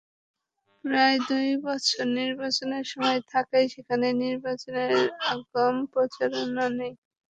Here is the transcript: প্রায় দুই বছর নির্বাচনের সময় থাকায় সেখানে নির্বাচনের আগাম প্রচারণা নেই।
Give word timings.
প্রায় 0.85 1.17
দুই 1.27 1.49
বছর 1.65 2.03
নির্বাচনের 2.17 2.85
সময় 2.91 3.19
থাকায় 3.31 3.67
সেখানে 3.73 4.07
নির্বাচনের 4.23 4.91
আগাম 5.31 5.75
প্রচারণা 5.93 6.65
নেই। 6.79 6.93